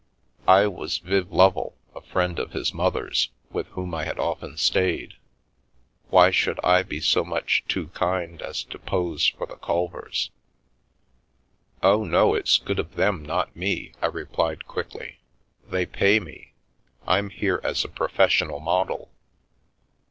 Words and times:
I 0.47 0.65
was 0.65 0.97
Viv 0.97 1.31
Lovel, 1.31 1.77
a 1.95 2.01
friend 2.01 2.39
of 2.39 2.53
his 2.53 2.73
mother's, 2.73 3.29
with 3.51 3.67
whom 3.67 3.93
I 3.93 4.03
had 4.05 4.17
often 4.17 4.57
stayed— 4.57 5.15
why 6.09 6.31
should 6.31 6.59
I 6.63 6.81
be 6.81 6.99
so 6.99 7.23
much 7.23 7.63
too 7.67 7.89
kind 7.89 8.41
as 8.41 8.63
to 8.63 8.79
pose 8.79 9.27
for 9.27 9.45
the 9.45 9.57
Culvers?" 9.57 10.31
Oh, 11.83 12.03
no, 12.03 12.33
it's 12.33 12.57
good 12.57 12.79
of 12.79 12.95
them, 12.95 13.21
not 13.23 13.55
me," 13.55 13.93
I 14.01 14.07
replied 14.07 14.65
quickly, 14.65 15.19
they 15.69 15.85
pay 15.85 16.19
me. 16.19 16.55
Fm 17.07 17.31
here 17.31 17.61
as 17.63 17.85
a 17.85 17.87
professional 17.87 18.59
model." 18.59 19.11